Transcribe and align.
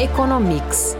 Economics. 0.00 0.96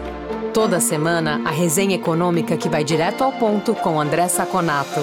Toda 0.53 0.79
semana, 0.79 1.41
a 1.47 1.51
resenha 1.51 1.95
econômica 1.95 2.55
que 2.55 2.69
vai 2.69 2.85
direto 2.85 3.25
ao 3.25 3.33
ponto 3.33 3.75
com 3.75 3.99
André 3.99 4.29
Saconato. 4.29 5.01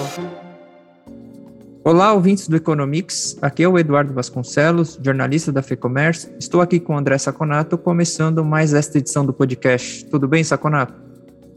Olá, 1.82 2.12
ouvintes 2.12 2.46
do 2.46 2.54
Economics. 2.54 3.36
Aqui 3.42 3.64
é 3.64 3.68
o 3.68 3.76
Eduardo 3.76 4.14
Vasconcelos, 4.14 5.00
jornalista 5.02 5.50
da 5.50 5.64
FEComércio. 5.64 6.30
Estou 6.38 6.60
aqui 6.60 6.78
com 6.78 6.94
o 6.94 6.96
André 6.96 7.18
Saconato, 7.18 7.76
começando 7.76 8.44
mais 8.44 8.72
esta 8.72 8.98
edição 8.98 9.26
do 9.26 9.32
podcast. 9.32 10.04
Tudo 10.04 10.28
bem, 10.28 10.44
Saconato? 10.44 10.94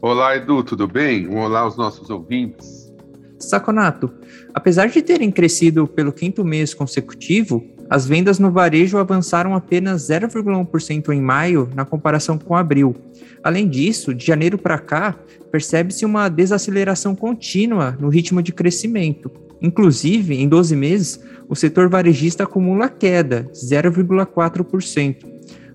Olá, 0.00 0.36
Edu, 0.36 0.64
tudo 0.64 0.88
bem? 0.88 1.28
Um 1.28 1.38
olá 1.38 1.60
aos 1.60 1.76
nossos 1.76 2.10
ouvintes. 2.10 2.92
Saconato, 3.38 4.12
apesar 4.52 4.88
de 4.88 5.00
terem 5.00 5.30
crescido 5.30 5.86
pelo 5.86 6.12
quinto 6.12 6.44
mês 6.44 6.74
consecutivo, 6.74 7.62
as 7.90 8.06
vendas 8.06 8.38
no 8.38 8.50
varejo 8.50 8.98
avançaram 8.98 9.54
apenas 9.54 10.08
0,1% 10.08 11.10
em 11.10 11.20
maio 11.20 11.68
na 11.74 11.84
comparação 11.84 12.38
com 12.38 12.56
abril. 12.56 12.94
Além 13.42 13.68
disso, 13.68 14.14
de 14.14 14.24
janeiro 14.24 14.56
para 14.56 14.78
cá, 14.78 15.16
percebe-se 15.50 16.04
uma 16.04 16.28
desaceleração 16.28 17.14
contínua 17.14 17.96
no 18.00 18.08
ritmo 18.08 18.42
de 18.42 18.52
crescimento. 18.52 19.30
Inclusive, 19.60 20.34
em 20.34 20.48
12 20.48 20.74
meses, 20.74 21.20
o 21.48 21.54
setor 21.54 21.88
varejista 21.88 22.44
acumula 22.44 22.88
queda, 22.88 23.48
0,4%. 23.52 25.16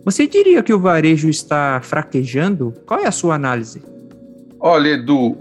Você 0.04 0.26
diria 0.26 0.64
que 0.64 0.74
o 0.74 0.80
varejo 0.80 1.30
está 1.30 1.80
fraquejando? 1.82 2.74
Qual 2.86 3.00
é 3.00 3.08
a 3.08 3.12
sua 3.12 3.36
análise? 3.36 3.82
Olha, 4.60 4.90
Edu, 4.90 5.38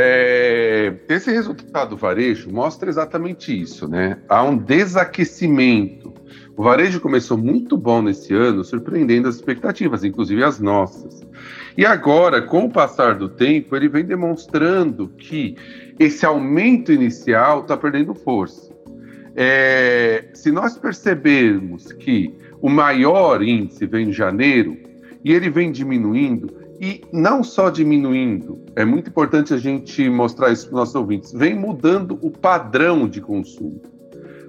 é, 0.00 0.94
esse 1.08 1.30
resultado 1.32 1.90
do 1.90 1.96
varejo 1.96 2.52
mostra 2.52 2.88
exatamente 2.88 3.58
isso, 3.58 3.88
né? 3.88 4.18
Há 4.28 4.44
um 4.44 4.56
desaquecimento. 4.56 5.97
O 6.58 6.62
varejo 6.64 7.00
começou 7.00 7.38
muito 7.38 7.76
bom 7.76 8.02
nesse 8.02 8.34
ano, 8.34 8.64
surpreendendo 8.64 9.28
as 9.28 9.36
expectativas, 9.36 10.02
inclusive 10.02 10.42
as 10.42 10.58
nossas. 10.58 11.24
E 11.76 11.86
agora, 11.86 12.42
com 12.42 12.64
o 12.64 12.68
passar 12.68 13.14
do 13.14 13.28
tempo, 13.28 13.76
ele 13.76 13.88
vem 13.88 14.04
demonstrando 14.04 15.06
que 15.06 15.54
esse 16.00 16.26
aumento 16.26 16.90
inicial 16.92 17.60
está 17.60 17.76
perdendo 17.76 18.12
força. 18.12 18.72
É, 19.36 20.30
se 20.34 20.50
nós 20.50 20.76
percebermos 20.76 21.92
que 21.92 22.34
o 22.60 22.68
maior 22.68 23.40
índice 23.40 23.86
vem 23.86 24.08
em 24.08 24.12
janeiro 24.12 24.76
e 25.24 25.32
ele 25.32 25.48
vem 25.48 25.70
diminuindo, 25.70 26.52
e 26.80 27.02
não 27.12 27.44
só 27.44 27.70
diminuindo, 27.70 28.58
é 28.74 28.84
muito 28.84 29.10
importante 29.10 29.54
a 29.54 29.58
gente 29.58 30.10
mostrar 30.10 30.50
isso 30.50 30.64
para 30.64 30.74
os 30.74 30.80
nossos 30.80 30.94
ouvintes, 30.96 31.32
vem 31.32 31.54
mudando 31.54 32.18
o 32.20 32.32
padrão 32.32 33.08
de 33.08 33.20
consumo. 33.20 33.80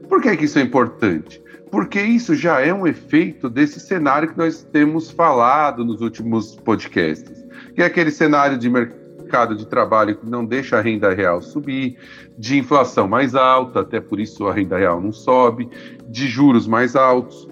Por 0.09 0.21
que, 0.21 0.35
que 0.35 0.45
isso 0.45 0.57
é 0.57 0.63
importante? 0.63 1.41
Porque 1.71 2.01
isso 2.01 2.33
já 2.33 2.59
é 2.59 2.73
um 2.73 2.87
efeito 2.87 3.47
desse 3.47 3.79
cenário 3.79 4.29
que 4.29 4.37
nós 4.37 4.63
temos 4.63 5.11
falado 5.11 5.85
nos 5.85 6.01
últimos 6.01 6.55
podcasts, 6.55 7.45
que 7.75 7.83
é 7.83 7.85
aquele 7.85 8.09
cenário 8.09 8.57
de 8.57 8.67
mercado 8.67 9.55
de 9.55 9.67
trabalho 9.67 10.17
que 10.17 10.27
não 10.27 10.43
deixa 10.43 10.77
a 10.79 10.81
renda 10.81 11.13
real 11.13 11.41
subir, 11.43 11.95
de 12.35 12.57
inflação 12.57 13.07
mais 13.07 13.35
alta, 13.35 13.81
até 13.81 14.01
por 14.01 14.19
isso 14.19 14.47
a 14.47 14.53
renda 14.53 14.79
real 14.79 14.99
não 14.99 15.11
sobe, 15.11 15.69
de 16.07 16.27
juros 16.27 16.65
mais 16.65 16.95
altos. 16.95 17.47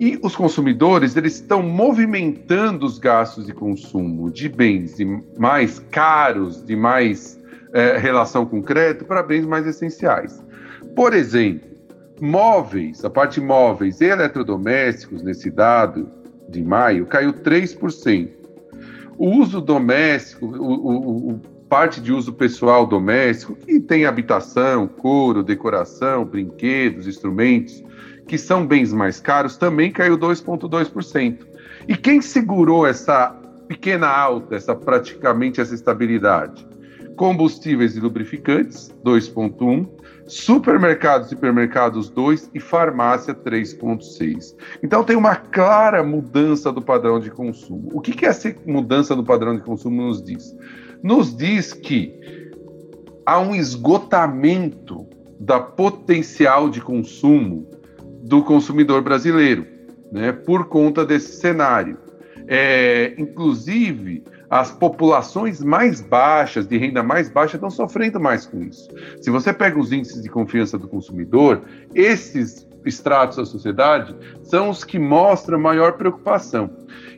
E 0.00 0.18
os 0.22 0.34
consumidores 0.34 1.14
eles 1.14 1.34
estão 1.34 1.62
movimentando 1.62 2.86
os 2.86 2.98
gastos 2.98 3.44
de 3.44 3.52
consumo 3.52 4.30
de 4.30 4.48
bens 4.48 4.96
de 4.96 5.04
mais 5.38 5.78
caros, 5.90 6.64
de 6.64 6.74
mais 6.74 7.38
é, 7.74 7.98
relação 7.98 8.46
com 8.46 8.62
crédito, 8.62 9.04
para 9.04 9.22
bens 9.22 9.44
mais 9.44 9.66
essenciais. 9.66 10.42
Por 10.94 11.12
exemplo, 11.12 11.68
móveis, 12.20 13.04
a 13.04 13.10
parte 13.10 13.40
móveis 13.40 14.00
e 14.00 14.06
eletrodomésticos 14.06 15.22
nesse 15.22 15.50
dado 15.50 16.08
de 16.48 16.62
maio 16.62 17.06
caiu 17.06 17.32
3%. 17.32 18.30
O 19.16 19.30
uso 19.30 19.60
doméstico, 19.60 20.46
o, 20.46 20.72
o, 20.72 21.32
o 21.32 21.40
parte 21.68 22.00
de 22.00 22.12
uso 22.12 22.32
pessoal 22.32 22.86
doméstico, 22.86 23.54
que 23.54 23.78
tem 23.80 24.06
habitação, 24.06 24.86
couro, 24.86 25.42
decoração, 25.42 26.24
brinquedos, 26.24 27.06
instrumentos, 27.06 27.82
que 28.26 28.38
são 28.38 28.66
bens 28.66 28.92
mais 28.92 29.20
caros, 29.20 29.56
também 29.56 29.90
caiu 29.90 30.16
2,2%. 30.16 31.46
E 31.86 31.96
quem 31.96 32.20
segurou 32.20 32.86
essa 32.86 33.30
pequena 33.66 34.08
alta, 34.08 34.56
essa 34.56 34.74
praticamente 34.74 35.60
essa 35.60 35.74
estabilidade? 35.74 36.67
Combustíveis 37.18 37.96
e 37.96 38.00
lubrificantes, 38.00 38.94
2,1%, 39.04 39.88
supermercados 40.28 41.26
e 41.26 41.30
supermercados 41.30 42.08
2 42.08 42.50
e 42.54 42.60
farmácia 42.60 43.34
3,6. 43.34 44.54
Então 44.82 45.02
tem 45.02 45.16
uma 45.16 45.34
clara 45.34 46.02
mudança 46.04 46.70
do 46.70 46.80
padrão 46.80 47.18
de 47.18 47.28
consumo. 47.28 47.90
O 47.92 48.00
que, 48.00 48.12
que 48.12 48.24
essa 48.24 48.54
mudança 48.64 49.16
do 49.16 49.24
padrão 49.24 49.56
de 49.56 49.62
consumo 49.62 50.00
nos 50.06 50.22
diz? 50.22 50.54
Nos 51.02 51.36
diz 51.36 51.72
que 51.72 52.14
há 53.26 53.40
um 53.40 53.52
esgotamento 53.52 55.04
da 55.40 55.58
potencial 55.58 56.70
de 56.70 56.80
consumo 56.80 57.68
do 58.22 58.44
consumidor 58.44 59.02
brasileiro, 59.02 59.66
né, 60.12 60.30
por 60.30 60.68
conta 60.68 61.04
desse 61.04 61.40
cenário. 61.40 61.98
É, 62.46 63.14
inclusive, 63.18 64.22
as 64.50 64.70
populações 64.70 65.62
mais 65.62 66.00
baixas, 66.00 66.66
de 66.66 66.78
renda 66.78 67.02
mais 67.02 67.28
baixa, 67.28 67.56
estão 67.56 67.70
sofrendo 67.70 68.18
mais 68.18 68.46
com 68.46 68.62
isso. 68.62 68.88
Se 69.20 69.30
você 69.30 69.52
pega 69.52 69.78
os 69.78 69.92
índices 69.92 70.22
de 70.22 70.28
confiança 70.28 70.78
do 70.78 70.88
consumidor, 70.88 71.62
esses 71.94 72.66
estratos 72.84 73.36
da 73.36 73.44
sociedade 73.44 74.14
são 74.42 74.70
os 74.70 74.84
que 74.84 74.98
mostram 74.98 75.58
maior 75.58 75.92
preocupação. 75.92 76.70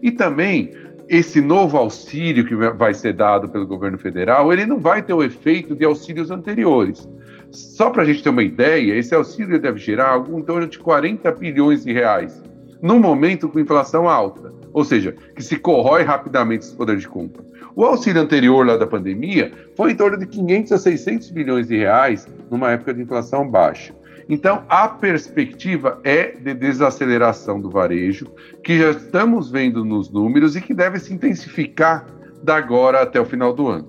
E 0.03 0.11
também 0.11 0.73
esse 1.09 1.41
novo 1.41 1.77
auxílio 1.77 2.47
que 2.47 2.55
vai 2.55 2.95
ser 2.95 3.13
dado 3.13 3.49
pelo 3.49 3.67
governo 3.67 3.99
federal, 3.99 4.53
ele 4.53 4.65
não 4.65 4.79
vai 4.79 5.03
ter 5.03 5.13
o 5.13 5.25
efeito 5.25 5.75
de 5.75 5.85
auxílios 5.85 6.31
anteriores. 6.31 7.09
Só 7.51 7.91
para 7.91 8.03
a 8.03 8.07
gente 8.07 8.23
ter 8.23 8.29
uma 8.29 8.45
ideia, 8.45 8.95
esse 8.95 9.13
auxílio 9.13 9.61
deve 9.61 9.79
gerar 9.79 10.11
algo 10.11 10.39
em 10.39 10.43
torno 10.43 10.69
de 10.69 10.79
40 10.79 11.33
bilhões 11.33 11.85
de 11.85 11.93
reais, 11.93 12.41
num 12.83 12.99
momento 12.99 13.49
com 13.49 13.61
inflação 13.61 14.09
alta, 14.09 14.53
ou 14.73 14.85
seja, 14.85 15.15
que 15.35 15.43
se 15.43 15.57
corrói 15.57 16.03
rapidamente 16.03 16.65
esse 16.65 16.75
poder 16.75 16.97
de 16.97 17.09
compra. 17.09 17.45
O 17.75 17.85
auxílio 17.85 18.21
anterior 18.21 18.67
lá 18.67 18.77
da 18.77 18.87
pandemia 18.87 19.53
foi 19.77 19.93
em 19.93 19.97
torno 19.97 20.19
de 20.19 20.27
500 20.27 20.73
a 20.73 20.79
600 20.79 21.31
bilhões 21.31 21.69
de 21.69 21.77
reais 21.77 22.27
numa 22.51 22.73
época 22.73 22.95
de 22.95 23.03
inflação 23.03 23.49
baixa. 23.49 23.95
Então, 24.29 24.63
a 24.69 24.87
perspectiva 24.87 26.01
é 26.05 26.33
de 26.33 26.55
desaceleração 26.55 27.61
do 27.61 27.69
varejo, 27.69 28.27
que 28.63 28.79
já 28.79 28.91
estamos 28.93 29.51
vendo 29.51 29.85
nos 29.85 30.09
números 30.09 30.55
e 30.55 30.61
que 30.61 30.73
deve 30.73 31.01
se 31.01 31.13
intensificar 31.13 32.07
da 32.43 32.57
agora 32.57 33.03
até 33.03 33.21
o 33.21 33.25
final 33.25 33.53
do 33.53 33.67
ano. 33.67 33.89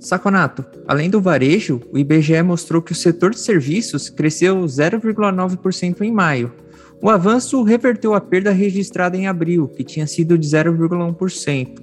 Saconato, 0.00 0.64
além 0.86 1.10
do 1.10 1.20
varejo, 1.20 1.80
o 1.92 1.98
IBGE 1.98 2.40
mostrou 2.42 2.80
que 2.80 2.92
o 2.92 2.94
setor 2.94 3.32
de 3.32 3.40
serviços 3.40 4.08
cresceu 4.08 4.56
0,9% 4.64 6.00
em 6.02 6.12
maio. 6.12 6.52
O 7.00 7.08
avanço 7.08 7.62
reverteu 7.62 8.12
a 8.12 8.20
perda 8.20 8.50
registrada 8.50 9.16
em 9.16 9.28
abril, 9.28 9.68
que 9.68 9.84
tinha 9.84 10.06
sido 10.06 10.36
de 10.36 10.48
0,1%. 10.48 11.80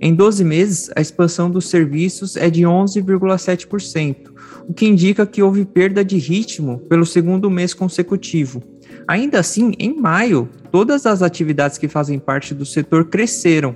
Em 0.00 0.14
12 0.14 0.44
meses, 0.44 0.90
a 0.94 1.00
expansão 1.00 1.50
dos 1.50 1.68
serviços 1.68 2.36
é 2.36 2.50
de 2.50 2.62
11,7%, 2.62 4.16
o 4.68 4.74
que 4.74 4.86
indica 4.86 5.26
que 5.26 5.42
houve 5.42 5.64
perda 5.64 6.04
de 6.04 6.18
ritmo 6.18 6.80
pelo 6.80 7.06
segundo 7.06 7.50
mês 7.50 7.72
consecutivo. 7.72 8.62
Ainda 9.06 9.40
assim, 9.40 9.72
em 9.78 9.98
maio, 9.98 10.48
todas 10.70 11.06
as 11.06 11.22
atividades 11.22 11.78
que 11.78 11.88
fazem 11.88 12.18
parte 12.18 12.54
do 12.54 12.66
setor 12.66 13.06
cresceram, 13.06 13.74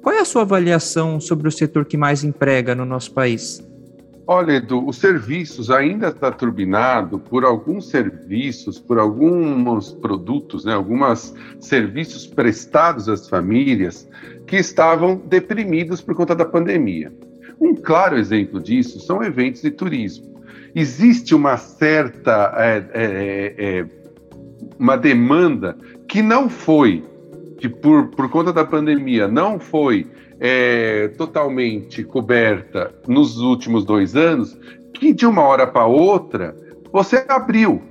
qual 0.00 0.14
é 0.14 0.20
a 0.20 0.24
sua 0.24 0.42
avaliação 0.42 1.20
sobre 1.20 1.48
o 1.48 1.52
setor 1.52 1.84
que 1.84 1.96
mais 1.96 2.22
emprega 2.22 2.74
no 2.74 2.84
nosso 2.84 3.12
país? 3.12 3.60
Olha, 4.30 4.56
Edu, 4.56 4.86
os 4.86 4.98
serviços 4.98 5.70
ainda 5.70 6.08
está 6.08 6.30
turbinado 6.30 7.18
por 7.18 7.46
alguns 7.46 7.88
serviços, 7.88 8.78
por 8.78 8.98
alguns 8.98 9.90
produtos, 9.90 10.66
né, 10.66 10.74
alguns 10.74 11.34
serviços 11.58 12.26
prestados 12.26 13.08
às 13.08 13.26
famílias 13.26 14.06
que 14.46 14.56
estavam 14.56 15.16
deprimidos 15.16 16.02
por 16.02 16.14
conta 16.14 16.34
da 16.34 16.44
pandemia. 16.44 17.10
Um 17.58 17.74
claro 17.74 18.18
exemplo 18.18 18.60
disso 18.60 19.00
são 19.00 19.22
eventos 19.22 19.62
de 19.62 19.70
turismo. 19.70 20.38
Existe 20.74 21.34
uma 21.34 21.56
certa 21.56 22.52
é, 22.58 22.84
é, 22.92 23.54
é, 23.56 23.86
uma 24.78 24.98
demanda 24.98 25.74
que 26.06 26.20
não 26.20 26.50
foi 26.50 27.02
que 27.58 27.66
por, 27.66 28.08
por 28.08 28.28
conta 28.28 28.52
da 28.52 28.64
pandemia 28.64 29.26
não 29.26 29.58
foi 29.58 30.06
é, 30.40 31.08
totalmente 31.16 32.04
coberta 32.04 32.94
nos 33.06 33.38
últimos 33.38 33.84
dois 33.84 34.14
anos, 34.14 34.58
que 34.94 35.12
de 35.12 35.26
uma 35.26 35.42
hora 35.42 35.66
para 35.66 35.86
outra 35.86 36.54
você 36.92 37.24
abriu. 37.28 37.82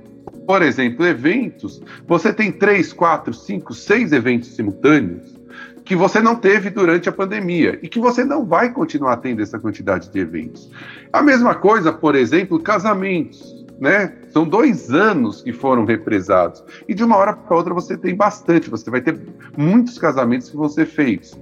Por 0.46 0.62
exemplo, 0.62 1.06
eventos, 1.06 1.80
você 2.06 2.32
tem 2.32 2.50
três, 2.50 2.92
quatro, 2.92 3.34
cinco, 3.34 3.74
seis 3.74 4.12
eventos 4.12 4.54
simultâneos 4.54 5.38
que 5.88 5.96
você 5.96 6.20
não 6.20 6.36
teve 6.36 6.68
durante 6.68 7.08
a 7.08 7.12
pandemia 7.12 7.78
e 7.82 7.88
que 7.88 7.98
você 7.98 8.22
não 8.22 8.44
vai 8.44 8.70
continuar 8.70 9.16
tendo 9.16 9.40
essa 9.40 9.58
quantidade 9.58 10.10
de 10.10 10.18
eventos. 10.18 10.70
A 11.10 11.22
mesma 11.22 11.54
coisa, 11.54 11.90
por 11.90 12.14
exemplo, 12.14 12.60
casamentos. 12.60 13.66
Né? 13.80 14.12
São 14.30 14.46
dois 14.46 14.92
anos 14.92 15.42
que 15.42 15.52
foram 15.52 15.84
represados. 15.84 16.62
E 16.88 16.94
de 16.94 17.04
uma 17.04 17.16
hora 17.16 17.32
para 17.32 17.56
outra 17.56 17.72
você 17.72 17.96
tem 17.96 18.14
bastante, 18.14 18.68
você 18.68 18.90
vai 18.90 19.00
ter 19.00 19.18
muitos 19.56 19.98
casamentos 19.98 20.50
que 20.50 20.56
vão 20.56 20.68
ser 20.68 20.86
feitos. 20.86 21.38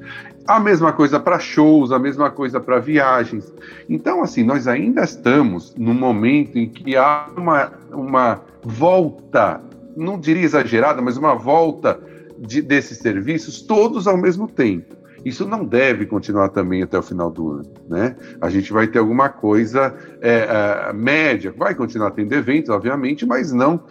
A 0.46 0.60
mesma 0.60 0.92
coisa 0.92 1.18
para 1.18 1.38
shows, 1.38 1.90
a 1.90 1.98
mesma 1.98 2.30
coisa 2.30 2.60
para 2.60 2.78
viagens. 2.78 3.52
Então, 3.88 4.22
assim, 4.22 4.44
nós 4.44 4.68
ainda 4.68 5.02
estamos 5.02 5.74
num 5.76 5.94
momento 5.94 6.56
em 6.56 6.68
que 6.68 6.96
há 6.96 7.26
uma, 7.36 7.72
uma 7.90 8.40
volta, 8.62 9.60
não 9.96 10.18
diria 10.20 10.44
exagerada, 10.44 11.02
mas 11.02 11.16
uma 11.16 11.34
volta 11.34 11.98
de, 12.38 12.62
desses 12.62 12.98
serviços 12.98 13.62
todos 13.62 14.06
ao 14.06 14.16
mesmo 14.16 14.46
tempo. 14.46 14.94
Isso 15.26 15.44
não 15.44 15.64
deve 15.64 16.06
continuar 16.06 16.50
também 16.50 16.84
até 16.84 16.96
o 16.96 17.02
final 17.02 17.32
do 17.32 17.50
ano, 17.50 17.74
né? 17.88 18.14
A 18.40 18.48
gente 18.48 18.72
vai 18.72 18.86
ter 18.86 19.00
alguma 19.00 19.28
coisa 19.28 19.92
é, 20.20 20.88
é, 20.88 20.92
média, 20.92 21.52
vai 21.58 21.74
continuar 21.74 22.12
tendo 22.12 22.32
eventos, 22.32 22.70
obviamente, 22.70 23.26
mas 23.26 23.50
não 23.50 23.82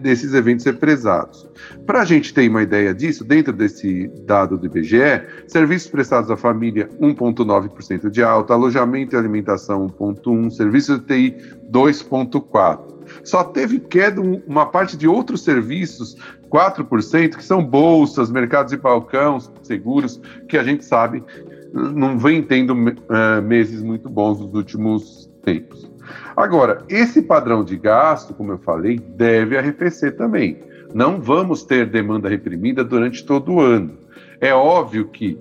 desses 0.00 0.32
eventos 0.32 0.64
represados. 0.64 1.46
Para 1.84 2.00
a 2.00 2.04
gente 2.06 2.32
ter 2.32 2.48
uma 2.48 2.62
ideia 2.62 2.94
disso, 2.94 3.22
dentro 3.22 3.52
desse 3.52 4.10
dado 4.24 4.56
do 4.56 4.64
IBGE, 4.64 5.26
serviços 5.46 5.90
prestados 5.90 6.30
à 6.30 6.38
família 6.38 6.88
1,9% 6.98 8.08
de 8.08 8.22
alta, 8.22 8.54
alojamento 8.54 9.14
e 9.14 9.18
alimentação 9.18 9.90
1,1%, 9.90 10.50
serviços 10.52 11.00
de 11.00 11.04
TI 11.04 11.36
2,4%. 11.70 12.98
Só 13.24 13.44
teve 13.44 13.80
queda 13.80 14.20
uma 14.20 14.66
parte 14.66 14.96
de 14.96 15.08
outros 15.08 15.42
serviços, 15.42 16.16
4%, 16.50 17.36
que 17.36 17.44
são 17.44 17.64
bolsas, 17.64 18.30
mercados 18.30 18.72
de 18.72 18.78
balcão, 18.78 19.38
seguros, 19.62 20.20
que 20.48 20.56
a 20.56 20.62
gente 20.62 20.84
sabe 20.84 21.22
não 21.72 22.18
vem 22.18 22.42
tendo 22.42 22.72
uh, 22.72 23.42
meses 23.42 23.82
muito 23.82 24.08
bons 24.08 24.40
nos 24.40 24.54
últimos 24.54 25.30
tempos. 25.42 25.90
Agora, 26.36 26.84
esse 26.88 27.22
padrão 27.22 27.62
de 27.62 27.76
gasto, 27.76 28.32
como 28.32 28.52
eu 28.52 28.58
falei, 28.58 28.98
deve 28.98 29.58
arrefecer 29.58 30.16
também. 30.16 30.58
Não 30.94 31.20
vamos 31.20 31.64
ter 31.64 31.86
demanda 31.86 32.28
reprimida 32.28 32.82
durante 32.82 33.24
todo 33.24 33.52
o 33.52 33.60
ano. 33.60 33.98
É 34.40 34.54
óbvio 34.54 35.08
que 35.08 35.38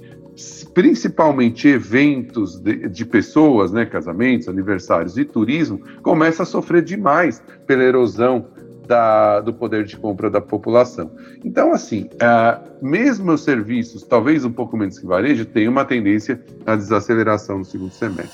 principalmente 0.74 1.68
eventos 1.68 2.59
de, 2.59 2.88
de, 2.89 3.06
pessoas, 3.06 3.71
né, 3.71 3.86
casamentos, 3.86 4.48
aniversários 4.48 5.18
e 5.18 5.25
turismo, 5.25 5.81
começa 6.04 6.44
a 6.44 6.45
sofrer 6.45 6.83
demais 6.83 7.42
pela 7.65 7.83
erosão 7.83 8.48
da, 8.88 9.42
do 9.42 9.54
poder 9.54 9.84
de 9.84 9.98
compra 9.98 10.30
da 10.30 10.39
população. 10.39 11.12
Então, 11.44 11.74
assim, 11.74 12.10
uh, 12.13 12.63
mesmo 12.81 13.34
os 13.34 13.44
serviços, 13.44 14.04
talvez 14.04 14.45
um 14.45 14.51
pouco 14.51 14.78
menos 14.78 14.98
que 14.98 15.06
varejo, 15.06 15.45
tem 15.45 15.68
uma 15.68 15.84
tendência 15.86 16.42
à 16.66 16.75
desaceleração 16.75 17.60
no 17.60 17.66
segundo 17.66 17.92
semestre. 17.92 18.31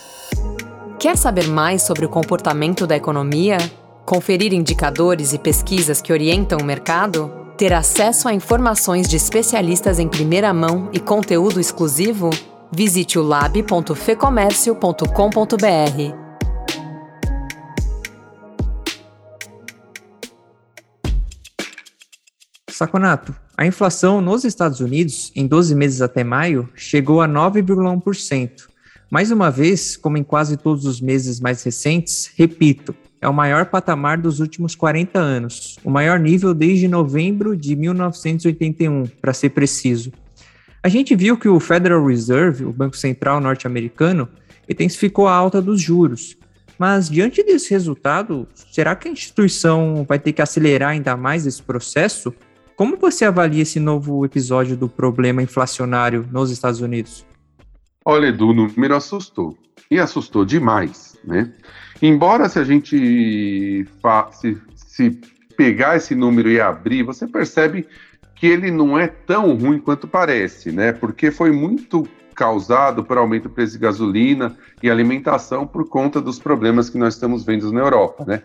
Quer 1.00 1.17
saber 1.17 1.47
mais 1.47 1.81
sobre 1.81 2.05
o 2.05 2.09
comportamento 2.09 2.88
da 2.88 2.95
economia? 2.95 3.57
Conferir 4.05 4.53
indicadores 4.53 5.33
e 5.33 5.39
pesquisas 5.39 6.01
que 6.01 6.13
orientam 6.13 6.59
o 6.59 6.63
mercado? 6.63 7.29
Ter 7.57 7.73
acesso 7.73 8.27
a 8.27 8.33
informações 8.33 9.07
de 9.07 9.17
especialistas 9.17 9.99
em 9.99 10.07
primeira 10.07 10.51
mão 10.53 10.89
e 10.94 10.99
conteúdo 10.99 11.59
exclusivo? 11.59 12.29
Visite 12.71 13.19
o 13.19 13.23
lab.fecomércio.com.br. 13.23 16.22
Saconato, 22.83 23.33
a 23.56 23.65
inflação 23.65 24.19
nos 24.19 24.44
Estados 24.44 24.81
Unidos, 24.81 25.31
em 25.38 25.47
12 25.47 25.74
meses 25.74 26.01
até 26.01 26.21
maio, 26.21 26.68
chegou 26.75 27.21
a 27.21 27.27
9,1%. 27.30 28.68
Mais 29.09 29.31
uma 29.31 29.50
vez, 29.50 29.95
como 29.95 30.18
em 30.18 30.24
quase 30.24 30.57
todos 30.57 30.85
os 30.85 31.00
meses 31.00 31.39
mais 31.39 31.63
recentes, 31.63 32.30
repito, 32.35 32.94
é 33.21 33.30
o 33.30 33.33
maior 33.33 33.68
patamar 33.68 34.18
dos 34.18 34.41
últimos 34.41 34.75
40 34.75 35.18
anos, 35.18 35.77
o 35.81 35.89
maior 35.89 36.19
nível 36.19 36.53
desde 36.53 36.89
novembro 36.89 37.56
de 37.56 37.74
1981, 37.74 39.06
para 39.21 39.31
ser 39.31 39.51
preciso. 39.51 40.12
A 40.83 40.89
gente 40.89 41.15
viu 41.15 41.38
que 41.38 41.47
o 41.47 41.62
Federal 41.62 42.06
Reserve, 42.06 42.65
o 42.65 42.74
Banco 42.74 42.97
Central 42.97 43.39
norte-americano, 43.39 44.27
intensificou 44.68 45.25
a 45.25 45.33
alta 45.33 45.62
dos 45.62 45.80
juros. 45.80 46.35
Mas 46.77 47.09
diante 47.09 47.41
desse 47.44 47.71
resultado, 47.71 48.45
será 48.74 48.94
que 48.94 49.07
a 49.07 49.12
instituição 49.12 50.03
vai 50.06 50.19
ter 50.19 50.33
que 50.33 50.41
acelerar 50.41 50.89
ainda 50.89 51.15
mais 51.15 51.47
esse 51.47 51.63
processo? 51.63 52.33
Como 52.75 52.97
você 52.97 53.25
avalia 53.25 53.61
esse 53.61 53.79
novo 53.79 54.25
episódio 54.25 54.75
do 54.75 54.89
problema 54.89 55.43
inflacionário 55.43 56.27
nos 56.31 56.49
Estados 56.49 56.81
Unidos? 56.81 57.25
Olha, 58.03 58.27
Edu, 58.27 58.49
o 58.49 58.53
número 58.53 58.95
assustou. 58.95 59.55
E 59.91 59.99
assustou 59.99 60.43
demais, 60.43 61.15
né? 61.23 61.51
Embora 62.01 62.49
se 62.49 62.57
a 62.57 62.63
gente 62.63 63.85
se, 64.31 64.57
se 64.75 65.21
pegar 65.55 65.97
esse 65.97 66.15
número 66.15 66.49
e 66.49 66.59
abrir, 66.59 67.03
você 67.03 67.27
percebe 67.27 67.87
que 68.35 68.47
ele 68.47 68.71
não 68.71 68.97
é 68.97 69.07
tão 69.07 69.55
ruim 69.55 69.79
quanto 69.79 70.07
parece, 70.07 70.71
né? 70.71 70.91
Porque 70.91 71.29
foi 71.29 71.51
muito 71.51 72.07
causado 72.33 73.03
por 73.03 73.17
aumento 73.17 73.43
do 73.43 73.49
preço 73.51 73.73
de 73.73 73.79
gasolina 73.79 74.57
e 74.81 74.89
alimentação 74.89 75.67
por 75.67 75.87
conta 75.87 76.19
dos 76.19 76.39
problemas 76.39 76.89
que 76.89 76.97
nós 76.97 77.13
estamos 77.13 77.45
vendo 77.45 77.71
na 77.71 77.81
Europa, 77.81 78.25
né? 78.25 78.41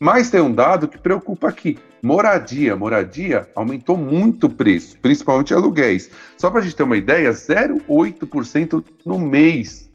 Mas 0.00 0.30
tem 0.30 0.40
um 0.40 0.52
dado 0.52 0.88
que 0.88 0.98
preocupa 0.98 1.48
aqui: 1.48 1.78
moradia. 2.02 2.76
Moradia 2.76 3.48
aumentou 3.54 3.96
muito 3.96 4.46
o 4.46 4.50
preço, 4.50 4.98
principalmente 5.00 5.54
aluguéis. 5.54 6.10
Só 6.36 6.50
para 6.50 6.60
a 6.60 6.62
gente 6.62 6.76
ter 6.76 6.82
uma 6.82 6.96
ideia, 6.96 7.30
0,8% 7.30 8.84
no 9.04 9.18
mês 9.18 9.90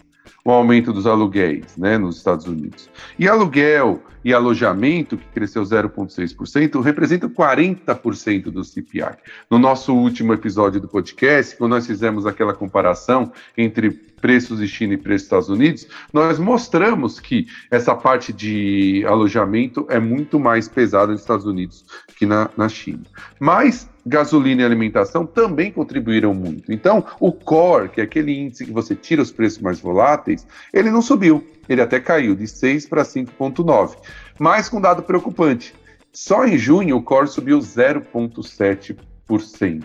o 0.48 0.52
aumento 0.52 0.94
dos 0.94 1.06
aluguéis 1.06 1.76
né, 1.78 1.98
nos 1.98 2.18
Estados 2.18 2.46
Unidos. 2.46 2.90
E 3.20 3.28
aluguel 3.28 4.02
e 4.28 4.34
alojamento, 4.34 5.16
que 5.16 5.26
cresceu 5.28 5.64
0,6%, 5.64 6.82
representam 6.82 7.30
40% 7.30 8.52
do 8.52 8.62
CPI. 8.62 9.16
No 9.50 9.58
nosso 9.58 9.96
último 9.96 10.34
episódio 10.34 10.82
do 10.82 10.88
podcast, 10.90 11.56
quando 11.56 11.72
nós 11.72 11.88
fizemos 11.88 12.26
aquela 12.26 12.54
comparação 12.54 13.32
entre 13.58 13.90
preços 13.90 14.60
de 14.60 14.68
China 14.68 14.96
e 14.96 14.98
preços 14.98 15.22
dos 15.22 15.24
Estados 15.24 15.50
Unidos, 15.50 15.88
nós 16.12 16.40
mostramos 16.40 17.22
que 17.22 17.48
essa 17.72 17.96
parte 17.96 18.34
de 18.34 19.06
alojamento 19.08 19.86
é 19.90 19.98
muito 19.98 20.38
mais 20.38 20.68
pesada 20.68 21.14
nos 21.14 21.22
Estados 21.22 21.46
Unidos 21.46 21.86
que 22.18 22.26
na, 22.26 22.50
na 22.58 22.68
China. 22.68 23.04
Mas 23.40 23.90
gasolina 24.06 24.62
e 24.62 24.66
alimentação 24.66 25.26
também 25.26 25.72
contribuíram 25.72 26.34
muito. 26.34 26.72
Então, 26.72 27.06
o 27.20 27.32
core, 27.32 27.90
que 27.90 28.02
é 28.02 28.04
aquele 28.04 28.32
índice 28.32 28.66
que 28.66 28.72
você 28.72 28.96
tira 28.96 29.22
os 29.22 29.32
preços 29.32 29.60
mais 29.60 29.80
voláteis, 29.80 30.48
ele 30.74 30.90
não 30.90 31.02
subiu, 31.02 31.46
ele 31.68 31.82
até 31.82 32.00
caiu 32.00 32.36
de 32.36 32.48
6 32.48 32.86
para 32.88 33.04
5,9. 33.04 33.98
Mas 34.40 34.70
com 34.70 34.80
dado 34.80 35.04
preocupante, 35.04 35.76
só 36.12 36.46
em 36.46 36.58
junho 36.58 36.98
o 36.98 37.04
core 37.04 37.28
subiu 37.28 37.60
0,7%. 37.60 39.84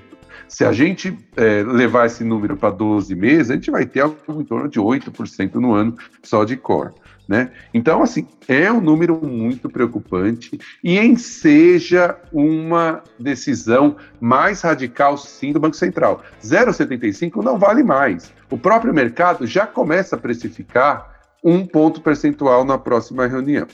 Se 0.49 0.65
a 0.65 0.73
gente 0.73 1.17
é, 1.37 1.63
levar 1.63 2.07
esse 2.07 2.25
número 2.25 2.57
para 2.57 2.71
12 2.71 3.15
meses, 3.15 3.51
a 3.51 3.55
gente 3.55 3.71
vai 3.71 3.87
ter 3.87 4.01
algo 4.01 4.41
em 4.41 4.45
torno 4.45 4.69
de 4.69 4.79
8% 4.79 5.55
no 5.55 5.73
ano 5.73 5.97
só 6.23 6.45
de 6.45 6.57
core. 6.57 6.93
Né? 7.29 7.51
Então, 7.73 8.03
assim, 8.03 8.27
é 8.49 8.71
um 8.71 8.81
número 8.81 9.25
muito 9.25 9.69
preocupante 9.69 10.59
e 10.83 10.99
enseja 10.99 12.17
uma 12.33 13.03
decisão 13.19 13.97
mais 14.21 14.61
radical, 14.61 15.17
sim, 15.17 15.53
do 15.53 15.61
Banco 15.61 15.77
Central. 15.77 16.23
0,75 16.43 17.43
não 17.43 17.59
vale 17.59 17.83
mais. 17.83 18.33
O 18.51 18.59
próprio 18.59 18.93
mercado 18.93 19.47
já 19.47 19.67
começa 19.67 20.17
a 20.17 20.19
precificar 20.19 21.12
um 21.43 21.67
ponto 21.67 22.01
percentual 22.01 22.65
na 22.65 22.79
próxima 22.79 23.27
reunião. 23.27 23.67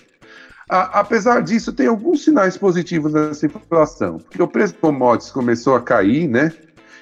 A, 0.69 1.01
apesar 1.01 1.43
disso, 1.43 1.73
tem 1.73 1.87
alguns 1.87 2.25
sinais 2.25 2.57
positivos 2.57 3.13
nessa 3.13 3.47
inflação, 3.47 4.19
porque 4.19 4.43
o 4.43 4.49
preço 4.49 4.75
de 4.75 4.81
commodities 4.81 5.33
começou 5.33 5.75
a 5.75 5.81
cair, 5.81 6.29
né? 6.29 6.53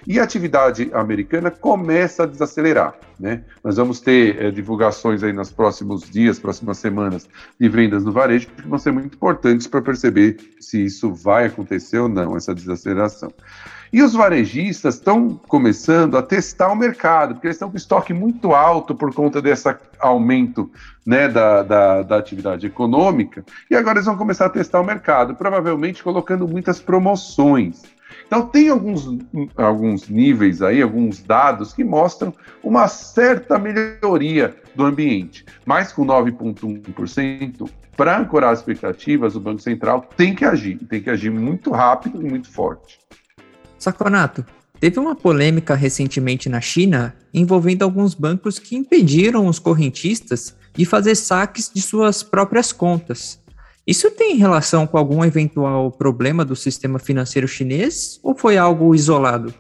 E 0.07 0.21
a 0.21 0.25
atividade 0.25 0.91
americana 0.93 1.51
começa 1.51 2.23
a 2.23 2.27
desacelerar. 2.27 2.95
Né? 3.19 3.43
Nós 3.65 3.77
vamos 3.77 4.01
ter 4.01 4.41
é, 4.41 4.51
divulgações 4.51 5.23
aí 5.23 5.33
nos 5.33 5.51
próximos 5.51 6.09
dias, 6.09 6.39
próximas 6.39 6.79
semanas, 6.79 7.29
de 7.59 7.69
vendas 7.69 8.05
no 8.05 8.13
varejo, 8.13 8.49
que 8.49 8.69
vão 8.69 8.79
ser 8.79 8.93
muito 8.93 9.15
importantes 9.15 9.67
para 9.67 9.83
perceber 9.83 10.37
se 10.61 10.85
isso 10.85 11.13
vai 11.13 11.47
acontecer 11.47 11.99
ou 11.99 12.09
não, 12.09 12.37
essa 12.37 12.55
desaceleração. 12.55 13.33
E 13.93 14.03
os 14.03 14.13
varejistas 14.13 14.97
estão 14.97 15.41
começando 15.49 16.17
a 16.17 16.23
testar 16.23 16.71
o 16.71 16.77
mercado, 16.77 17.35
porque 17.35 17.47
eles 17.47 17.57
estão 17.57 17.71
com 17.71 17.77
estoque 17.77 18.13
muito 18.13 18.53
alto 18.53 18.95
por 18.95 19.15
conta 19.15 19.41
desse 19.41 19.75
aumento 19.99 20.71
né, 21.07 21.29
da, 21.29 21.63
da, 21.63 22.03
da, 22.03 22.17
atividade 22.17 22.67
econômica, 22.67 23.45
e 23.71 23.77
agora 23.77 23.99
eles 23.99 24.07
vão 24.07 24.17
começar 24.17 24.47
a 24.47 24.51
testar 24.51 24.81
o 24.81 24.85
mercado, 24.85 25.35
provavelmente 25.35 26.03
colocando 26.03 26.47
muitas 26.49 26.81
promoções. 26.81 27.83
Então, 28.27 28.47
tem 28.47 28.69
alguns, 28.69 29.07
alguns 29.57 30.09
níveis 30.09 30.61
aí, 30.61 30.83
alguns 30.83 31.23
dados 31.23 31.73
que 31.73 31.85
mostram 31.85 32.35
uma 32.63 32.89
certa 32.89 33.59
melhoria 33.59 34.55
do 34.75 34.85
ambiente. 34.85 35.45
Mas 35.65 35.93
com 35.93 36.05
9,1%, 36.05 37.69
para 37.97 38.19
ancorar 38.19 38.53
as 38.53 38.59
expectativas, 38.59 39.37
o 39.37 39.41
Banco 39.41 39.63
Central 39.63 40.07
tem 40.17 40.35
que 40.35 40.45
agir, 40.45 40.77
tem 40.89 41.01
que 41.01 41.09
agir 41.09 41.31
muito 41.31 41.71
rápido 41.71 42.21
e 42.21 42.29
muito 42.29 42.51
forte. 42.51 42.99
Saconato, 43.79 44.45
teve 44.81 44.99
uma 44.99 45.15
polêmica 45.15 45.75
recentemente 45.75 46.49
na 46.49 46.61
China 46.61 47.15
envolvendo 47.33 47.83
alguns 47.83 48.13
bancos 48.13 48.59
que 48.59 48.77
impediram 48.77 49.47
os 49.47 49.59
correntistas 49.59 50.57
de 50.75 50.85
fazer 50.85 51.15
saques 51.15 51.71
de 51.73 51.81
suas 51.81 52.23
próprias 52.23 52.73
contas. 52.73 53.41
Isso 53.87 54.11
tem 54.11 54.37
relação 54.37 54.85
com 54.85 54.99
algum 54.99 55.25
eventual 55.25 55.93
problema 55.93 56.45
do 56.45 56.57
sistema 56.57 56.99
financeiro 56.99 57.47
chinês 57.47 58.19
ou 58.21 58.35
foi 58.35 58.59
algo 58.59 58.93
isolado? 58.95 59.55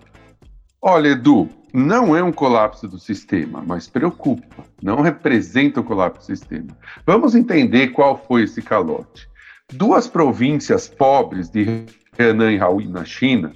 Olha, 0.82 1.10
Edu, 1.10 1.48
não 1.72 2.16
é 2.16 2.22
um 2.22 2.32
colapso 2.32 2.88
do 2.88 2.98
sistema, 2.98 3.62
mas 3.64 3.86
preocupa. 3.86 4.64
Não 4.82 5.00
representa 5.00 5.80
um 5.80 5.84
colapso 5.84 6.20
do 6.20 6.36
sistema. 6.36 6.76
Vamos 7.06 7.36
entender 7.36 7.88
qual 7.88 8.20
foi 8.26 8.42
esse 8.42 8.60
calote. 8.60 9.28
Duas 9.72 10.08
províncias 10.08 10.88
pobres 10.88 11.48
de 11.48 11.84
Henan 12.18 12.52
e 12.52 12.58
Haui 12.58 12.88
na 12.88 13.04
China, 13.04 13.52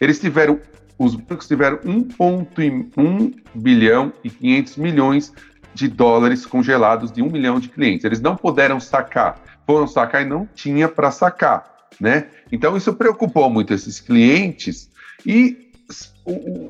eles 0.00 0.18
tiveram, 0.18 0.60
os 0.98 1.14
bancos 1.14 1.46
tiveram 1.46 1.78
1,1 1.78 3.34
bilhão 3.54 4.12
e 4.22 4.28
500 4.28 4.76
milhões 4.76 5.32
de 5.74 5.88
dólares 5.88 6.44
congelados 6.44 7.10
de 7.10 7.22
um 7.22 7.30
milhão 7.30 7.58
de 7.58 7.68
clientes. 7.68 8.04
Eles 8.04 8.20
não 8.20 8.36
puderam 8.36 8.78
sacar, 8.80 9.40
foram 9.66 9.86
sacar 9.86 10.22
e 10.22 10.24
não 10.24 10.48
tinha 10.54 10.88
para 10.88 11.10
sacar, 11.10 11.64
né? 12.00 12.26
Então 12.50 12.76
isso 12.76 12.92
preocupou 12.94 13.48
muito 13.48 13.72
esses 13.72 14.00
clientes 14.00 14.90
e 15.24 15.70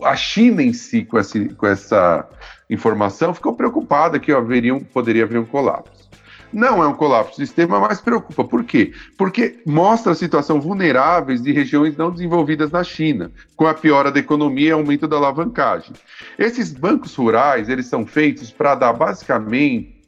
a 0.02 0.16
China 0.16 0.62
em 0.62 0.72
si, 0.72 1.04
com 1.04 1.18
essa, 1.18 1.38
com 1.54 1.66
essa 1.66 2.28
informação, 2.68 3.34
ficou 3.34 3.54
preocupada 3.54 4.18
que 4.18 4.32
haveria 4.32 4.74
um, 4.74 4.80
poderia 4.80 5.24
haver 5.24 5.38
um 5.38 5.44
colapso. 5.44 6.10
Não 6.52 6.82
é 6.82 6.86
um 6.86 6.94
colapso 6.94 7.32
do 7.32 7.46
sistema, 7.46 7.80
mas 7.80 8.00
preocupa. 8.00 8.44
Por 8.44 8.62
quê? 8.64 8.92
Porque 9.16 9.62
mostra 9.64 10.12
a 10.12 10.14
situação 10.14 10.60
vulneráveis 10.60 11.40
de 11.40 11.50
regiões 11.50 11.96
não 11.96 12.10
desenvolvidas 12.10 12.70
na 12.70 12.84
China, 12.84 13.32
com 13.56 13.66
a 13.66 13.72
piora 13.72 14.12
da 14.12 14.20
economia 14.20 14.68
e 14.68 14.72
aumento 14.72 15.08
da 15.08 15.16
alavancagem. 15.16 15.94
Esses 16.38 16.70
bancos 16.70 17.14
rurais, 17.14 17.70
eles 17.70 17.86
são 17.86 18.04
feitos 18.04 18.50
para 18.50 18.74
dar 18.74 18.92
basicamente 18.92 20.02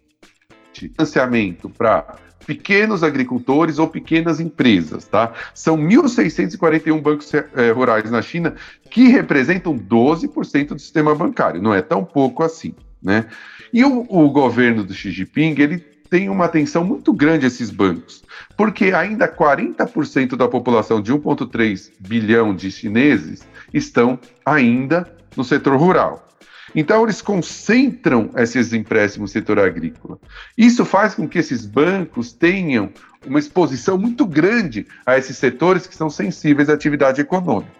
financiamento 0.75 1.71
para 1.71 2.17
pequenos 2.45 3.03
agricultores 3.03 3.79
ou 3.79 3.89
pequenas 3.89 4.41
empresas, 4.41 5.07
tá? 5.07 5.33
São 5.55 5.77
1.641 5.77 7.01
bancos 7.01 7.33
é, 7.35 7.71
rurais 7.73 8.11
na 8.11 8.23
China 8.23 8.55
que 8.91 9.09
representam 9.09 9.79
12% 9.79 10.69
do 10.69 10.79
sistema 10.79 11.15
bancário. 11.15 11.63
Não 11.63 11.75
é 11.75 11.83
tão 11.83 12.05
pouco 12.05 12.43
assim, 12.43 12.75
né? 13.03 13.27
E 13.73 13.85
o, 13.85 14.07
o 14.09 14.31
governo 14.31 14.85
do 14.85 14.95
Xi 14.95 15.11
Jinping, 15.11 15.55
ele 15.59 15.79
tem 16.09 16.29
uma 16.29 16.45
atenção 16.45 16.85
muito 16.85 17.13
grande 17.13 17.45
a 17.45 17.49
esses 17.49 17.71
bancos, 17.71 18.23
porque 18.57 18.93
ainda 18.93 19.27
40% 19.27 20.37
da 20.37 20.47
população 20.47 21.03
de 21.03 21.13
1,3 21.13 21.91
bilhão 21.99 22.55
de 22.55 22.71
chineses 22.71 23.43
estão 23.73 24.19
ainda 24.47 25.13
no 25.37 25.43
setor 25.43 25.77
rural. 25.77 26.29
Então, 26.75 27.05
eles 27.05 27.23
concentram 27.23 28.31
esses 28.37 28.73
empréstimos 28.73 29.31
no 29.31 29.33
setor 29.33 29.59
agrícola. 29.59 30.19
Isso 30.59 30.85
faz 30.85 31.15
com 31.15 31.29
que 31.29 31.39
esses 31.39 31.65
bancos 31.65 32.33
tenham 32.33 32.91
uma 33.25 33.39
exposição 33.39 33.97
muito 33.97 34.27
grande 34.27 34.87
a 35.07 35.17
esses 35.17 35.37
setores 35.39 35.87
que 35.87 35.95
são 35.95 36.11
sensíveis 36.11 36.69
à 36.69 36.75
atividade 36.75 37.21
econômica. 37.21 37.73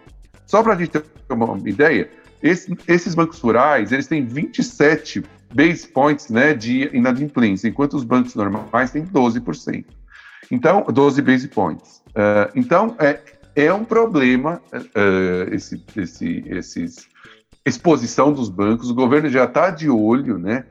Só 0.47 0.63
para 0.63 0.75
a 0.75 0.77
gente 0.77 0.91
ter 0.91 1.05
uma 1.31 1.59
ideia, 1.69 2.09
esse, 2.43 2.77
esses 2.87 3.15
bancos 3.15 3.41
rurais 3.41 3.91
eles 3.91 4.07
têm 4.07 4.25
27 4.25 5.25
base 5.53 5.87
points 5.89 6.29
né, 6.29 6.53
de 6.53 6.91
inadimplência, 6.93 7.69
enquanto 7.69 7.95
os 7.95 8.05
bancos 8.05 8.35
normais 8.35 8.91
têm 8.91 9.05
12%. 9.07 9.85
Então, 10.51 10.85
12 10.85 11.23
base 11.23 11.49
points. 11.49 12.03
Uh, 12.11 12.51
então, 12.55 12.95
é, 12.99 13.21
é 13.57 13.73
um 13.73 13.85
problema 13.85 14.61
uh, 14.73 15.55
esse, 15.55 15.83
esse, 15.97 16.45
esses 16.47 17.09
exposição 17.65 18.33
dos 18.33 18.49
bancos, 18.49 18.91
o 18.91 18.95
governo 18.95 19.29
já 19.29 19.45
está 19.45 19.71
de 19.71 19.89
olho, 19.89 20.39
né, 20.39 20.65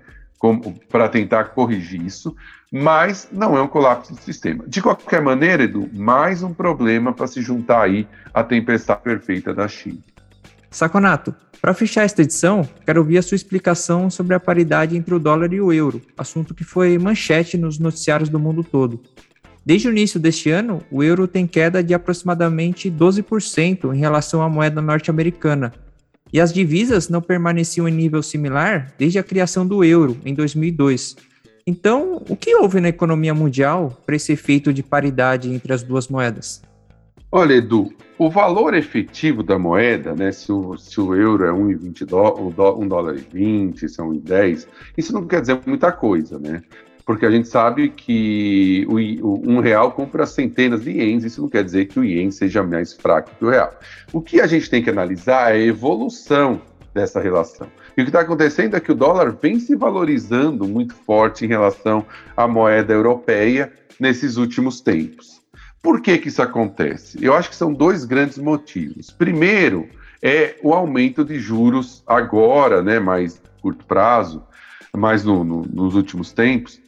para 0.89 1.07
tentar 1.07 1.45
corrigir 1.45 2.01
isso, 2.01 2.35
mas 2.71 3.27
não 3.31 3.57
é 3.57 3.61
um 3.61 3.67
colapso 3.67 4.13
do 4.13 4.21
sistema. 4.21 4.65
De 4.67 4.81
qualquer 4.81 5.21
maneira, 5.21 5.63
Edu, 5.63 5.89
mais 5.93 6.43
um 6.43 6.53
problema 6.53 7.13
para 7.13 7.27
se 7.27 7.41
juntar 7.41 7.83
aí 7.83 8.07
à 8.33 8.43
tempestade 8.43 9.01
perfeita 9.01 9.53
da 9.53 9.67
China. 9.67 9.99
Saconato, 10.69 11.33
para 11.61 11.73
fechar 11.73 12.03
esta 12.03 12.23
edição, 12.23 12.67
quero 12.85 12.99
ouvir 12.99 13.19
a 13.19 13.21
sua 13.21 13.35
explicação 13.35 14.09
sobre 14.09 14.35
a 14.35 14.39
paridade 14.39 14.97
entre 14.97 15.15
o 15.15 15.19
dólar 15.19 15.53
e 15.53 15.61
o 15.61 15.71
euro, 15.71 16.01
assunto 16.17 16.53
que 16.53 16.63
foi 16.63 16.97
manchete 16.97 17.57
nos 17.57 17.79
noticiários 17.79 18.27
do 18.27 18.39
mundo 18.39 18.63
todo. 18.63 18.99
Desde 19.65 19.87
o 19.87 19.91
início 19.91 20.19
deste 20.19 20.49
ano, 20.49 20.81
o 20.91 21.01
euro 21.01 21.25
tem 21.25 21.47
queda 21.47 21.81
de 21.81 21.93
aproximadamente 21.93 22.91
12% 22.91 23.95
em 23.95 23.99
relação 23.99 24.41
à 24.41 24.49
moeda 24.49 24.81
norte-americana, 24.81 25.71
e 26.33 26.41
as 26.41 26.51
divisas 26.51 27.07
não 27.07 27.21
permaneciam 27.21 27.87
em 27.87 27.91
nível 27.91 28.23
similar 28.23 28.91
desde 28.97 29.19
a 29.19 29.23
criação 29.23 29.67
do 29.67 29.83
euro, 29.83 30.17
em 30.25 30.33
2002. 30.33 31.15
Então, 31.65 32.21
o 32.27 32.35
que 32.35 32.55
houve 32.55 32.81
na 32.81 32.89
economia 32.89 33.33
mundial 33.35 33.95
para 34.03 34.15
esse 34.15 34.33
efeito 34.33 34.73
de 34.73 34.81
paridade 34.81 35.53
entre 35.53 35.71
as 35.71 35.83
duas 35.83 36.07
moedas? 36.07 36.61
Olha, 37.31 37.53
Edu, 37.53 37.93
o 38.17 38.29
valor 38.29 38.73
efetivo 38.73 39.41
da 39.41 39.57
moeda, 39.57 40.13
né, 40.13 40.31
se 40.31 40.51
o, 40.51 40.77
se 40.77 40.99
o 40.99 41.15
euro 41.15 41.45
é 41.45 41.51
1,20 41.51 42.05
dó, 42.05 42.77
1 42.77 42.87
dólar 42.87 43.15
e 43.15 43.21
20, 43.21 43.87
são 43.87 44.11
1,10, 44.11 44.67
isso 44.97 45.13
não 45.13 45.25
quer 45.25 45.41
dizer 45.41 45.59
muita 45.65 45.91
coisa, 45.91 46.37
né? 46.37 46.61
Porque 47.05 47.25
a 47.25 47.31
gente 47.31 47.47
sabe 47.47 47.89
que 47.89 48.87
o, 48.87 49.27
o, 49.27 49.51
um 49.51 49.59
real 49.59 49.91
compra 49.91 50.25
centenas 50.25 50.83
de 50.83 50.91
ienes, 50.91 51.25
isso 51.25 51.41
não 51.41 51.49
quer 51.49 51.63
dizer 51.63 51.85
que 51.85 51.99
o 51.99 52.03
ien 52.03 52.31
seja 52.31 52.63
mais 52.63 52.93
fraco 52.93 53.31
que 53.37 53.45
o 53.45 53.49
real. 53.49 53.77
O 54.11 54.21
que 54.21 54.39
a 54.39 54.47
gente 54.47 54.69
tem 54.69 54.81
que 54.81 54.89
analisar 54.89 55.51
é 55.51 55.55
a 55.55 55.65
evolução 55.65 56.61
dessa 56.93 57.19
relação. 57.19 57.67
E 57.97 58.01
o 58.01 58.05
que 58.05 58.09
está 58.09 58.21
acontecendo 58.21 58.75
é 58.75 58.79
que 58.79 58.91
o 58.91 58.95
dólar 58.95 59.31
vem 59.41 59.59
se 59.59 59.75
valorizando 59.75 60.67
muito 60.67 60.93
forte 60.93 61.45
em 61.45 61.47
relação 61.47 62.05
à 62.37 62.47
moeda 62.47 62.93
europeia 62.93 63.71
nesses 63.99 64.37
últimos 64.37 64.79
tempos. 64.79 65.41
Por 65.81 66.01
que, 66.01 66.17
que 66.17 66.29
isso 66.29 66.41
acontece? 66.41 67.17
Eu 67.21 67.33
acho 67.33 67.49
que 67.49 67.55
são 67.55 67.73
dois 67.73 68.05
grandes 68.05 68.37
motivos. 68.37 69.11
Primeiro, 69.11 69.89
é 70.21 70.55
o 70.63 70.73
aumento 70.73 71.25
de 71.25 71.37
juros 71.37 72.01
agora, 72.07 72.81
né, 72.81 72.99
mais 72.99 73.41
curto 73.61 73.85
prazo, 73.85 74.41
mais 74.95 75.23
no, 75.25 75.43
no, 75.43 75.63
nos 75.63 75.95
últimos 75.95 76.31
tempos, 76.31 76.79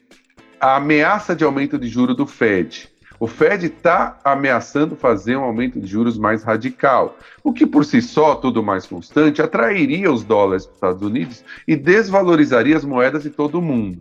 a 0.66 0.78
ameaça 0.78 1.36
de 1.36 1.44
aumento 1.44 1.78
de 1.78 1.88
juros 1.88 2.18
do 2.18 2.26
Fed. 2.26 2.90
O 3.20 3.28
Fed 3.28 3.68
está 3.68 4.18
ameaçando 4.24 4.96
fazer 4.96 5.38
um 5.38 5.44
aumento 5.44 5.80
de 5.80 5.86
juros 5.86 6.18
mais 6.18 6.42
radical, 6.42 7.20
o 7.44 7.54
que 7.54 7.68
por 7.68 7.86
si 7.86 8.02
só, 8.02 8.34
tudo 8.34 8.64
mais 8.64 8.88
constante, 8.88 9.44
atrairia 9.44 10.12
os 10.12 10.24
dólares 10.24 10.66
para 10.66 10.72
os 10.72 10.78
Estados 10.78 11.02
Unidos 11.04 11.44
e 11.68 11.76
desvalorizaria 11.76 12.76
as 12.76 12.84
moedas 12.84 13.22
de 13.22 13.30
todo 13.30 13.60
o 13.60 13.62
mundo, 13.62 14.00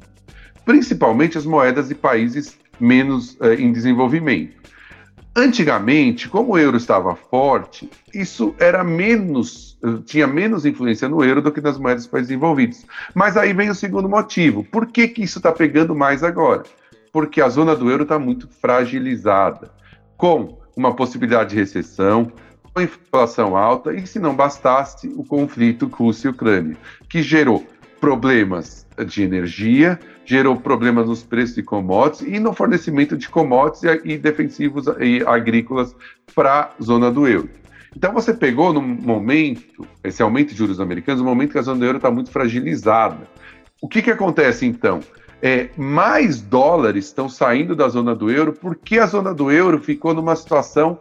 principalmente 0.64 1.36
as 1.36 1.44
moedas 1.44 1.88
de 1.88 1.94
países 1.94 2.58
menos 2.80 3.36
eh, 3.42 3.56
em 3.56 3.70
desenvolvimento. 3.70 4.63
Antigamente, 5.36 6.28
como 6.28 6.52
o 6.52 6.58
euro 6.58 6.76
estava 6.76 7.16
forte, 7.16 7.90
isso 8.14 8.54
era 8.58 8.84
menos, 8.84 9.76
tinha 10.06 10.28
menos 10.28 10.64
influência 10.64 11.08
no 11.08 11.24
euro 11.24 11.42
do 11.42 11.50
que 11.50 11.60
nas 11.60 11.76
moedas 11.76 12.04
dos 12.04 12.10
países 12.10 12.28
desenvolvidos. 12.28 12.86
Mas 13.12 13.36
aí 13.36 13.52
vem 13.52 13.68
o 13.68 13.74
segundo 13.74 14.08
motivo. 14.08 14.62
Por 14.62 14.86
que, 14.86 15.08
que 15.08 15.24
isso 15.24 15.38
está 15.38 15.50
pegando 15.50 15.92
mais 15.92 16.22
agora? 16.22 16.62
Porque 17.12 17.40
a 17.40 17.48
zona 17.48 17.74
do 17.74 17.90
euro 17.90 18.04
está 18.04 18.16
muito 18.16 18.48
fragilizada, 18.48 19.72
com 20.16 20.58
uma 20.76 20.94
possibilidade 20.94 21.50
de 21.50 21.56
recessão, 21.56 22.30
com 22.72 22.80
inflação 22.80 23.56
alta 23.56 23.92
e, 23.92 24.06
se 24.06 24.20
não 24.20 24.36
bastasse, 24.36 25.08
o 25.16 25.24
conflito 25.24 25.86
Rússia 25.86 26.28
e 26.28 26.30
Ucrânia, 26.30 26.76
que 27.08 27.22
gerou 27.22 27.66
problemas 28.04 28.86
de 29.06 29.22
energia, 29.22 29.98
gerou 30.26 30.56
problemas 30.56 31.06
nos 31.06 31.22
preços 31.22 31.54
de 31.54 31.62
commodities 31.62 32.28
e 32.28 32.38
no 32.38 32.52
fornecimento 32.52 33.16
de 33.16 33.30
commodities 33.30 33.98
e 34.04 34.18
defensivos 34.18 34.84
e 35.00 35.22
agrícolas 35.26 35.96
para 36.34 36.60
a 36.78 36.82
zona 36.82 37.10
do 37.10 37.26
euro. 37.26 37.48
Então 37.96 38.12
você 38.12 38.34
pegou 38.34 38.74
no 38.74 38.82
momento, 38.82 39.88
esse 40.02 40.22
aumento 40.22 40.50
de 40.50 40.56
juros 40.56 40.80
americanos, 40.80 41.22
no 41.22 41.26
momento 41.26 41.52
que 41.52 41.58
a 41.58 41.62
zona 41.62 41.78
do 41.78 41.86
euro 41.86 41.96
está 41.96 42.10
muito 42.10 42.30
fragilizada. 42.30 43.26
O 43.80 43.88
que, 43.88 44.02
que 44.02 44.10
acontece 44.10 44.66
então? 44.66 45.00
É, 45.40 45.70
mais 45.74 46.42
dólares 46.42 47.06
estão 47.06 47.26
saindo 47.26 47.74
da 47.74 47.88
zona 47.88 48.14
do 48.14 48.30
euro 48.30 48.52
porque 48.52 48.98
a 48.98 49.06
zona 49.06 49.32
do 49.32 49.50
euro 49.50 49.78
ficou 49.78 50.12
numa 50.12 50.36
situação 50.36 50.98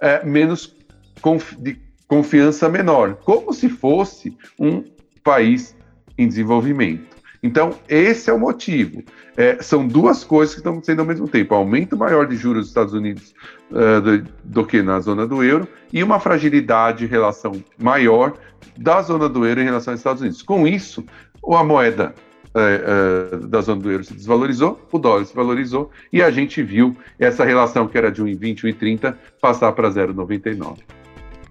é, 0.00 0.24
menos 0.24 0.74
confi 1.20 1.54
de 1.56 1.78
confiança 2.08 2.66
menor, 2.66 3.16
como 3.24 3.52
se 3.52 3.68
fosse 3.68 4.34
um 4.58 4.82
país 5.22 5.75
em 6.16 6.26
desenvolvimento. 6.26 7.16
Então, 7.42 7.74
esse 7.88 8.28
é 8.30 8.32
o 8.32 8.38
motivo. 8.38 9.02
É, 9.36 9.62
são 9.62 9.86
duas 9.86 10.24
coisas 10.24 10.54
que 10.54 10.60
estão 10.60 10.72
acontecendo 10.72 11.00
ao 11.00 11.06
mesmo 11.06 11.28
tempo: 11.28 11.54
aumento 11.54 11.96
maior 11.96 12.26
de 12.26 12.36
juros 12.36 12.62
dos 12.62 12.68
Estados 12.68 12.94
Unidos 12.94 13.34
uh, 13.70 14.00
do, 14.00 14.28
do, 14.44 14.66
que 14.66 14.82
na 14.82 14.98
zona 15.00 15.26
do 15.26 15.44
euro 15.44 15.68
e 15.92 16.02
uma 16.02 16.18
fragilidade 16.18 17.04
em 17.04 17.08
relação 17.08 17.52
maior 17.78 18.34
da 18.76 19.00
zona 19.02 19.28
do 19.28 19.46
euro 19.46 19.60
em 19.60 19.64
relação 19.64 19.92
aos 19.92 20.00
Estados 20.00 20.22
Unidos. 20.22 20.42
Com 20.42 20.66
isso, 20.66 21.04
a 21.48 21.62
moeda 21.62 22.14
uh, 22.54 23.36
uh, 23.36 23.46
da 23.46 23.60
zona 23.60 23.80
do 23.80 23.90
euro 23.90 24.04
se 24.04 24.14
desvalorizou, 24.14 24.80
o 24.90 24.98
dólar 24.98 25.24
se 25.26 25.34
valorizou 25.34 25.90
e 26.12 26.22
a 26.22 26.30
gente 26.30 26.62
viu 26.62 26.96
essa 27.18 27.44
relação 27.44 27.86
que 27.86 27.98
era 27.98 28.10
de 28.10 28.22
1,20, 28.22 28.62
1,30 28.62 29.14
passar 29.40 29.72
para 29.72 29.90
0,99. 29.90 30.95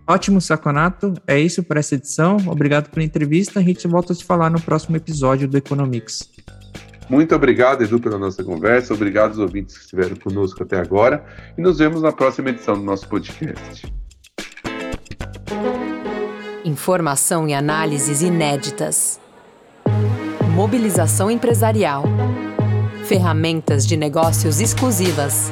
Ótimo, 0.07 0.39
Saconato. 0.39 1.13
É 1.27 1.39
isso 1.39 1.63
para 1.63 1.79
essa 1.79 1.95
edição. 1.95 2.37
Obrigado 2.47 2.89
pela 2.89 3.05
entrevista. 3.05 3.59
A 3.59 3.63
gente 3.63 3.87
volta 3.87 4.13
a 4.13 4.15
se 4.15 4.23
falar 4.23 4.49
no 4.49 4.61
próximo 4.61 4.95
episódio 4.95 5.47
do 5.47 5.57
Economics. 5.57 6.29
Muito 7.09 7.35
obrigado, 7.35 7.83
Edu, 7.83 7.99
pela 7.99 8.17
nossa 8.17 8.43
conversa. 8.43 8.93
Obrigado 8.93 9.29
aos 9.29 9.39
ouvintes 9.39 9.77
que 9.77 9.83
estiveram 9.83 10.15
conosco 10.15 10.63
até 10.63 10.79
agora. 10.79 11.23
E 11.57 11.61
nos 11.61 11.77
vemos 11.77 12.01
na 12.01 12.11
próxima 12.11 12.49
edição 12.49 12.75
do 12.75 12.83
nosso 12.83 13.07
podcast. 13.07 13.91
Informação 16.63 17.47
e 17.47 17.53
análises 17.53 18.21
inéditas. 18.21 19.19
Mobilização 20.55 21.29
empresarial. 21.29 22.05
Ferramentas 23.05 23.85
de 23.85 23.95
negócios 23.95 24.59
exclusivas. 24.59 25.51